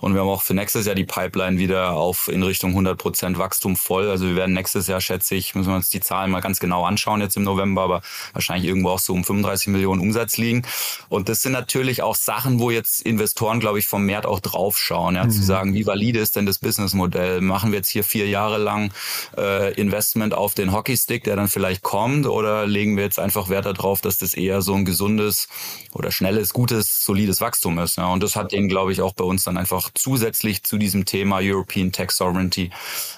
[0.00, 3.38] Und wir haben auch für nächstes Jahr die Pipeline wieder auf in Richtung 100 Prozent
[3.38, 4.08] Wachstum voll.
[4.08, 6.84] Also wir werden nächstes Jahr, schätze ich, müssen wir uns die Zahlen mal ganz genau
[6.84, 8.02] anschauen jetzt im November, aber
[8.32, 10.62] wahrscheinlich irgendwo auch so um 35 Millionen Umsatz Umsatz liegen.
[11.08, 15.16] Und das sind natürlich auch Sachen, wo jetzt Investoren, glaube ich, vom März auch draufschauen,
[15.16, 15.30] ja, mhm.
[15.30, 17.40] zu sagen, wie valide ist denn das Businessmodell?
[17.40, 18.92] Machen wir jetzt hier vier Jahre lang
[19.36, 23.66] äh, Investment auf den Hockeystick, der dann vielleicht kommt, oder legen wir jetzt einfach Wert
[23.66, 25.48] darauf, dass das eher so ein gesundes
[25.92, 27.96] oder schnelles, gutes, solides Wachstum ist?
[27.96, 28.06] Ja?
[28.06, 31.40] Und das hat denen, glaube ich, auch bei uns dann einfach zusätzlich zu diesem Thema
[31.42, 32.70] European Tech Sovereignty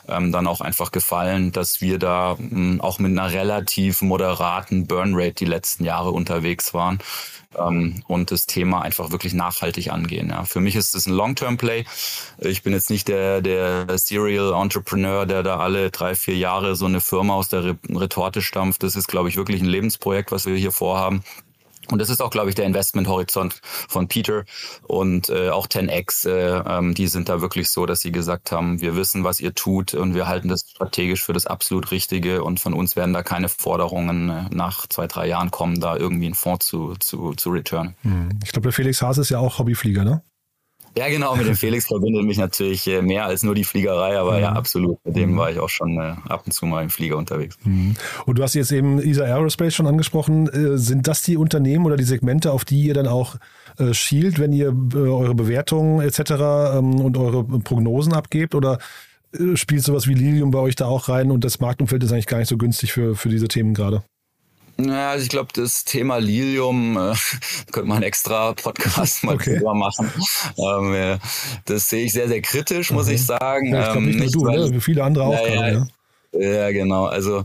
[0.09, 4.87] ähm, dann auch einfach gefallen, dass wir da mh, hm, auch mit einer relativ moderaten
[4.87, 6.98] Burnrate die letzten Jahre unterwegs waren
[7.57, 10.31] ähm, und das Thema einfach wirklich nachhaltig angehen.
[10.31, 10.45] Ja.
[10.45, 11.85] Für mich ist es ein Long-Term-Play.
[12.38, 17.01] Ich bin jetzt nicht der, der Serial-Entrepreneur, der da alle drei, vier Jahre so eine
[17.01, 18.83] Firma aus der Retorte stampft.
[18.83, 21.23] Das ist, glaube ich, wirklich ein Lebensprojekt, was wir hier vorhaben.
[21.90, 24.45] Und das ist auch, glaube ich, der Investmenthorizont von Peter
[24.83, 26.29] und äh, auch 10x.
[26.29, 29.55] Äh, ähm, die sind da wirklich so, dass sie gesagt haben, wir wissen, was ihr
[29.55, 33.23] tut und wir halten das strategisch für das absolut Richtige und von uns werden da
[33.23, 37.51] keine Forderungen äh, nach zwei, drei Jahren kommen, da irgendwie einen Fonds zu, zu, zu
[37.51, 37.95] returnen.
[38.03, 38.31] Hm.
[38.45, 40.23] Ich glaube, der Felix Haas ist ja auch Hobbyflieger, ne?
[40.97, 44.35] Ja, genau, mit dem Felix verbindet mich natürlich äh, mehr als nur die Fliegerei, aber
[44.35, 44.43] mhm.
[44.43, 44.99] ja, absolut.
[45.05, 45.37] Mit dem mhm.
[45.37, 47.57] war ich auch schon äh, ab und zu mal im Flieger unterwegs.
[47.65, 47.95] Mhm.
[48.27, 50.49] Und du hast jetzt eben ESA Aerospace schon angesprochen.
[50.49, 53.37] Äh, sind das die Unternehmen oder die Segmente, auf die ihr dann auch
[53.91, 56.21] schielt, wenn ihr eure Bewertungen etc.
[56.77, 58.55] Ähm, und eure Prognosen abgebt?
[58.55, 58.79] Oder
[59.55, 62.38] spielt sowas wie Lilium bei euch da auch rein und das Marktumfeld ist eigentlich gar
[62.38, 64.03] nicht so günstig für, für diese Themen gerade?
[64.77, 67.14] Ja, also ich glaube, das Thema Lilium äh,
[67.73, 69.57] könnte man einen extra Podcast mal okay.
[69.57, 70.11] drüber machen.
[70.59, 71.18] Ähm,
[71.64, 73.14] das sehe ich sehr, sehr kritisch, muss mhm.
[73.14, 73.73] ich sagen.
[73.73, 74.81] Ja, ich glaube nicht ähm, nur du, weil, ne?
[74.81, 75.33] viele andere auch.
[75.33, 75.88] Ja, gerade,
[76.33, 76.49] ja.
[76.51, 77.07] ja, genau.
[77.07, 77.44] Also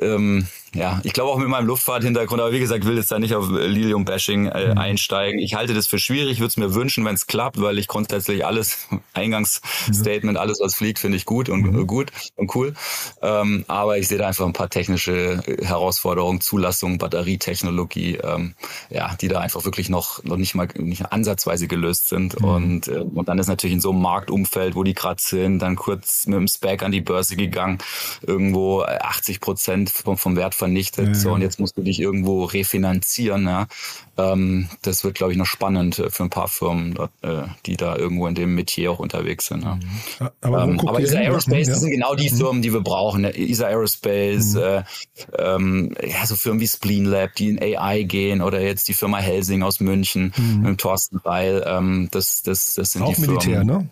[0.00, 3.34] ähm, ja, ich glaube auch mit meinem Luftfahrthintergrund, aber wie gesagt, will jetzt da nicht
[3.34, 4.78] auf Lilium-Bashing äh, mhm.
[4.78, 5.40] einsteigen.
[5.40, 8.44] Ich halte das für schwierig, würde es mir wünschen, wenn es klappt, weil ich grundsätzlich
[8.44, 10.40] alles, Eingangsstatement, mhm.
[10.40, 11.86] alles, was fliegt, finde ich gut und mhm.
[11.86, 12.74] gut und cool.
[13.22, 18.54] Ähm, aber ich sehe da einfach ein paar technische Herausforderungen, Zulassung, Batterietechnologie, ähm,
[18.90, 22.40] ja, die da einfach wirklich noch, noch nicht mal nicht ansatzweise gelöst sind.
[22.40, 22.48] Mhm.
[22.48, 25.76] Und, äh, und dann ist natürlich in so einem Marktumfeld, wo die gerade sind, dann
[25.76, 27.78] kurz mit dem Spec an die Börse gegangen,
[28.22, 31.08] irgendwo 80 Prozent vom, vom Wert vernichtet.
[31.08, 33.46] Ja, so, und jetzt musst du dich irgendwo refinanzieren.
[33.46, 33.66] Ja.
[34.16, 37.96] Ähm, das wird, glaube ich, noch spannend äh, für ein paar Firmen, äh, die da
[37.96, 39.62] irgendwo in dem Metier auch unterwegs sind.
[39.62, 39.76] Ja.
[39.76, 40.28] Mhm.
[40.40, 42.36] Aber, ähm, aber ISA Aerospace, das sind genau die mhm.
[42.36, 43.22] Firmen, die wir brauchen.
[43.22, 43.36] Ne?
[43.36, 44.60] ISA Aerospace, mhm.
[44.60, 44.82] äh,
[45.38, 49.18] ähm, ja, so Firmen wie Spleen Lab, die in AI gehen oder jetzt die Firma
[49.18, 50.62] Helsing aus München mhm.
[50.62, 51.64] mit Thorsten Weil.
[51.66, 53.66] Ähm, das, das, das sind auch die Militär, Firmen.
[53.66, 53.90] ne?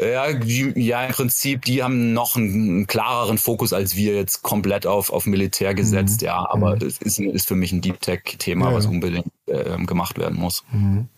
[0.00, 4.42] Ja, die, ja, im Prinzip, die haben noch einen, einen, klareren Fokus als wir jetzt
[4.42, 6.26] komplett auf, auf Militär gesetzt, mhm.
[6.26, 6.48] ja.
[6.48, 6.86] Aber mhm.
[6.86, 10.64] es ist, ist für mich ein Deep Tech-Thema, ja, was unbedingt äh, gemacht werden muss.
[10.70, 11.08] Mhm.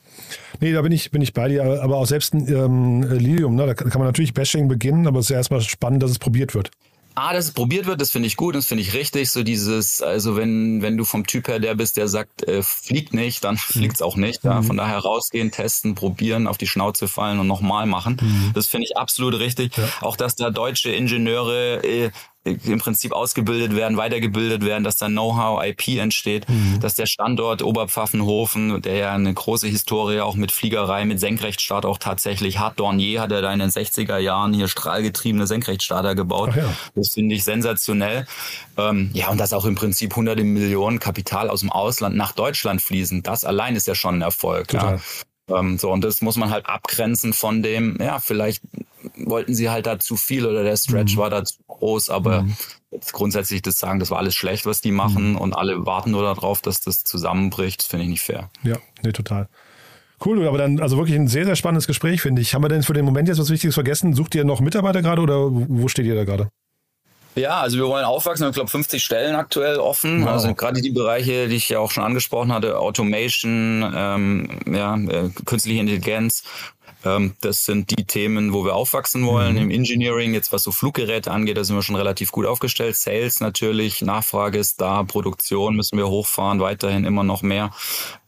[0.61, 3.67] Nee, da bin ich, bin ich bei dir, aber auch selbst ein ähm, Lilium, ne,
[3.67, 6.55] da kann man natürlich Bashing beginnen, aber es ist ja erstmal spannend, dass es probiert
[6.55, 6.71] wird.
[7.15, 9.31] Ah, dass es probiert wird, das finde ich gut, das finde ich richtig.
[9.31, 13.15] So dieses, also wenn, wenn du vom Typ her der bist, der sagt, äh, fliegt
[13.15, 13.59] nicht, dann mhm.
[13.59, 14.45] fliegt's auch nicht.
[14.45, 14.61] Ja.
[14.61, 14.65] Mhm.
[14.65, 18.19] Von daher rausgehen, testen, probieren, auf die Schnauze fallen und nochmal machen.
[18.21, 18.53] Mhm.
[18.55, 19.77] Das finde ich absolut richtig.
[19.77, 19.89] Ja.
[20.01, 22.11] Auch dass da deutsche Ingenieure äh,
[22.45, 26.81] im Prinzip ausgebildet werden, weitergebildet werden, dass da Know-how, IP entsteht, mhm.
[26.81, 31.99] dass der Standort Oberpfaffenhofen, der ja eine große Historie auch mit Fliegerei, mit Senkrechtstart auch
[31.99, 32.81] tatsächlich hat.
[32.81, 36.57] Dornier hat er da in den 60er Jahren hier strahlgetriebene Senkrechtstarter gebaut.
[36.57, 36.75] Ja.
[36.95, 38.27] Das finde ich sensationell.
[38.79, 42.81] Ähm, ja, und dass auch im Prinzip hunderte Millionen Kapital aus dem Ausland nach Deutschland
[42.81, 44.73] fließen, das allein ist ja schon ein Erfolg.
[44.73, 44.99] Ja.
[45.51, 48.63] Ähm, so, und das muss man halt abgrenzen von dem, ja, vielleicht
[49.27, 51.21] wollten sie halt da zu viel oder der Stretch mhm.
[51.21, 52.57] war da zu groß, aber mhm.
[52.91, 55.39] jetzt grundsätzlich das sagen, das war alles schlecht, was die machen mhm.
[55.39, 58.51] und alle warten nur darauf, dass das zusammenbricht, finde ich nicht fair.
[58.63, 59.49] Ja, nee, total.
[60.25, 62.55] Cool, aber dann also wirklich ein sehr, sehr spannendes Gespräch, finde ich.
[62.55, 64.15] Haben wir denn für den Moment jetzt was Wichtiges vergessen?
[64.15, 66.51] Sucht ihr noch Mitarbeiter gerade oder wo steht ihr da gerade?
[67.37, 68.49] Ja, also wir wollen aufwachsen.
[68.49, 70.23] Ich glaube, 50 Stellen aktuell offen.
[70.23, 70.31] Wow.
[70.31, 75.31] Also gerade die Bereiche, die ich ja auch schon angesprochen hatte, Automation, ähm, ja, äh,
[75.45, 76.43] künstliche Intelligenz
[77.03, 79.55] das sind die Themen, wo wir aufwachsen wollen.
[79.55, 79.63] Mhm.
[79.63, 82.97] Im Engineering, jetzt was so Fluggeräte angeht, da sind wir schon relativ gut aufgestellt.
[82.97, 87.71] Sales natürlich, Nachfrage ist da, Produktion müssen wir hochfahren, weiterhin immer noch mehr.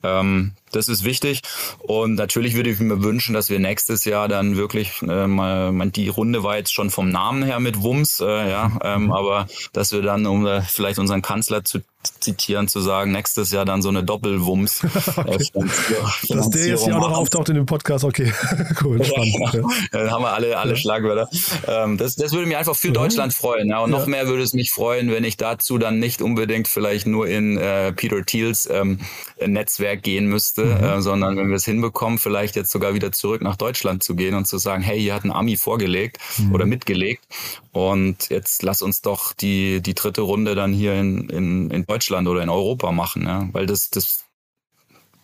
[0.03, 1.43] Ähm, das ist wichtig.
[1.79, 6.09] Und natürlich würde ich mir wünschen, dass wir nächstes Jahr dann wirklich äh, mal, die
[6.09, 9.13] Runde war jetzt schon vom Namen her mit Wumms, äh, ja, ähm, mhm.
[9.13, 11.81] aber dass wir dann, um äh, vielleicht unseren Kanzler zu
[12.21, 14.83] zitieren, zu sagen, nächstes Jahr dann so eine Doppelwumms.
[15.17, 15.49] okay.
[15.55, 18.33] äh, Dass der jetzt hier auch noch auftaucht in dem Podcast, okay,
[18.83, 19.37] cool, spannend.
[19.39, 19.69] Ja, genau.
[19.93, 20.77] Dann haben wir alle, alle ja.
[20.77, 21.29] Schlagwörter.
[21.67, 22.95] Ähm, das, das würde mich einfach für mhm.
[22.95, 23.69] Deutschland freuen.
[23.69, 23.81] Ja.
[23.81, 27.27] Und noch mehr würde es mich freuen, wenn ich dazu dann nicht unbedingt vielleicht nur
[27.29, 28.99] in äh, Peter Thiels ähm,
[29.45, 30.85] Netzwerk gehen müsste, mhm.
[30.85, 34.35] äh, sondern wenn wir es hinbekommen, vielleicht jetzt sogar wieder zurück nach Deutschland zu gehen
[34.35, 36.55] und zu sagen, hey, hier hat ein Ami vorgelegt mhm.
[36.55, 37.25] oder mitgelegt
[37.73, 42.27] und jetzt lass uns doch die, die dritte Runde dann hier in, in, in Deutschland
[42.27, 43.49] oder in Europa machen, ja?
[43.53, 44.25] weil das, das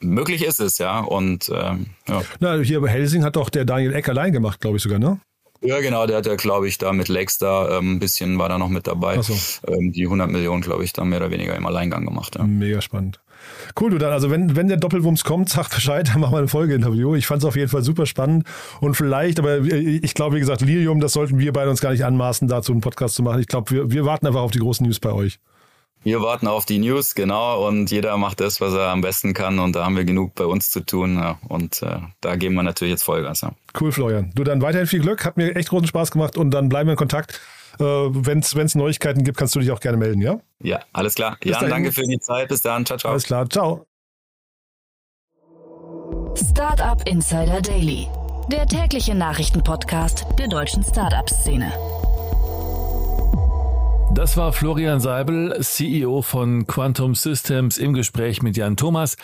[0.01, 1.01] möglich ist es, ja.
[1.01, 2.23] Und ähm, ja.
[2.41, 5.19] Na, hier bei Helsing hat doch der Daniel Eck allein gemacht, glaube ich sogar, ne?
[5.61, 8.59] Ja, genau, der hat ja, glaube ich, da mit Lakestar ähm, ein bisschen war da
[8.59, 9.21] noch mit dabei.
[9.23, 9.35] So.
[9.67, 12.37] Ähm, die 100 Millionen, glaube ich, da mehr oder weniger im Alleingang gemacht.
[12.37, 12.45] Ja.
[12.45, 13.21] Mega spannend.
[13.79, 16.49] Cool, du dann, also wenn, wenn der Doppelwumms kommt, sag Bescheid, dann machen wir ein
[16.49, 17.17] Folgeinterview.
[17.17, 18.47] Ich fand es auf jeden Fall super spannend
[18.81, 22.05] und vielleicht, aber ich glaube, wie gesagt, Lilium, das sollten wir beide uns gar nicht
[22.05, 23.41] anmaßen, dazu einen Podcast zu machen.
[23.41, 25.41] Ich glaube, wir, wir warten einfach auf die großen News bei euch.
[26.05, 29.59] Wir warten auf die News, genau, und jeder macht das, was er am besten kann
[29.59, 32.63] und da haben wir genug bei uns zu tun ja, und äh, da geben wir
[32.63, 33.41] natürlich jetzt Vollgas.
[33.41, 33.53] Ja.
[33.79, 34.31] Cool, Florian.
[34.35, 36.93] Du dann weiterhin viel Glück, hat mir echt großen Spaß gemacht und dann bleiben wir
[36.93, 37.41] in Kontakt.
[37.79, 40.41] Äh, Wenn es Neuigkeiten gibt, kannst du dich auch gerne melden, ja?
[40.63, 41.37] Ja, alles klar.
[41.41, 41.71] Bis Jan, dahin.
[41.71, 42.49] danke für die Zeit.
[42.49, 42.87] Bis dann.
[42.87, 43.13] Ciao, ciao.
[43.13, 43.49] Alles klar.
[43.49, 43.85] Ciao.
[46.35, 48.07] Startup Insider Daily,
[48.51, 51.73] der tägliche Nachrichtenpodcast der deutschen Startup-Szene.
[54.19, 59.17] Das war Florian Seibel, CEO von Quantum Systems im Gespräch mit Jan Thomas.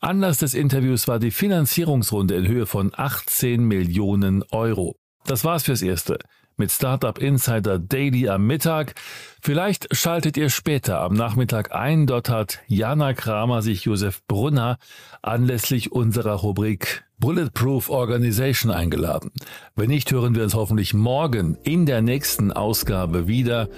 [0.00, 4.96] Anlass des Interviews war die Finanzierungsrunde in Höhe von 18 Millionen Euro.
[5.24, 6.18] Das war's fürs Erste
[6.56, 8.94] mit Startup Insider Daily am Mittag.
[9.40, 12.08] Vielleicht schaltet ihr später am Nachmittag ein.
[12.08, 14.78] Dort hat Jana Kramer sich Josef Brunner
[15.22, 19.30] anlässlich unserer Rubrik Bulletproof Organization eingeladen.
[19.76, 23.68] Wenn nicht, hören wir uns hoffentlich morgen in der nächsten Ausgabe wieder.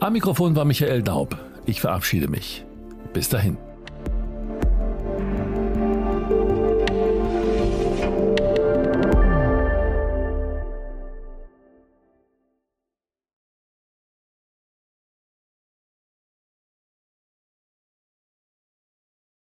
[0.00, 1.36] Am Mikrofon war Michael Daub.
[1.66, 2.64] Ich verabschiede mich.
[3.12, 3.58] Bis dahin.